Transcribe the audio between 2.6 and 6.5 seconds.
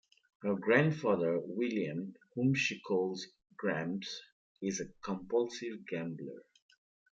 calls "Gramps," is a compulsive gambler.